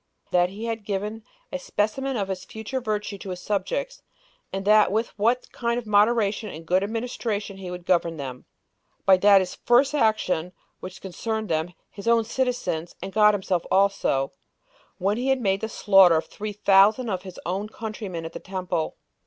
That 0.31 0.49
he 0.49 0.65
had 0.65 0.83
given 0.83 1.23
a 1.51 1.59
specimen 1.59 2.17
of 2.17 2.27
his 2.29 2.43
future 2.43 2.81
virtue 2.81 3.19
to 3.19 3.29
his 3.29 3.39
subjects, 3.39 4.01
and 4.51 4.67
with 4.91 5.09
what 5.09 5.51
kind 5.51 5.77
of 5.77 5.85
moderation 5.85 6.49
and 6.49 6.65
good 6.65 6.83
administration 6.83 7.57
he 7.57 7.69
would 7.69 7.85
govern 7.85 8.17
them, 8.17 8.45
by 9.05 9.17
that 9.17 9.41
his 9.41 9.53
first 9.53 9.93
action, 9.93 10.53
which 10.79 11.01
concerned 11.01 11.49
them, 11.49 11.75
his 11.91 12.07
own 12.07 12.23
citizens, 12.23 12.95
and 13.03 13.13
God 13.13 13.35
himself 13.35 13.63
also, 13.69 14.31
when 14.97 15.17
he 15.17 15.35
made 15.35 15.61
the 15.61 15.69
slaughter 15.69 16.15
of 16.15 16.25
three 16.25 16.53
thousand 16.53 17.09
of 17.11 17.21
his 17.21 17.39
own 17.45 17.69
countrymen 17.69 18.25
at 18.25 18.33
the 18.33 18.39
temple. 18.39 18.95